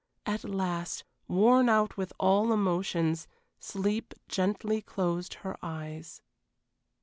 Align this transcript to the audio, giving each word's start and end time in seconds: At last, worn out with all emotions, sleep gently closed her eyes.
At 0.25 0.43
last, 0.43 1.03
worn 1.27 1.69
out 1.69 1.95
with 1.95 2.11
all 2.19 2.51
emotions, 2.51 3.27
sleep 3.59 4.15
gently 4.27 4.81
closed 4.81 5.35
her 5.45 5.55
eyes. 5.61 6.23